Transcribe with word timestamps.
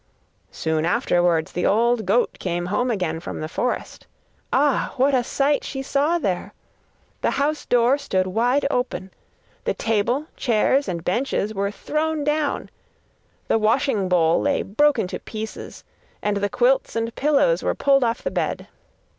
Soon 0.49 0.83
afterwards 0.83 1.51
the 1.51 1.67
old 1.67 2.07
goat 2.07 2.39
came 2.39 2.65
home 2.73 2.89
again 2.89 3.19
from 3.19 3.39
the 3.39 3.47
forest. 3.47 4.07
Ah! 4.51 4.95
what 4.97 5.13
a 5.13 5.23
sight 5.23 5.63
she 5.63 5.83
saw 5.83 6.17
there! 6.17 6.55
The 7.21 7.29
house 7.37 7.67
door 7.67 7.99
stood 7.99 8.25
wide 8.25 8.65
open. 8.71 9.11
The 9.65 9.75
table, 9.75 10.25
chairs, 10.35 10.87
and 10.87 11.03
benches 11.05 11.53
were 11.53 11.69
thrown 11.69 12.23
down, 12.23 12.71
the 13.47 13.59
washing 13.59 14.09
bowl 14.09 14.41
lay 14.41 14.63
broken 14.63 15.05
to 15.05 15.19
pieces, 15.19 15.83
and 16.23 16.37
the 16.37 16.49
quilts 16.49 16.95
and 16.95 17.13
pillows 17.13 17.61
were 17.61 17.75
pulled 17.75 18.03
off 18.03 18.23
the 18.23 18.31
bed. 18.31 18.67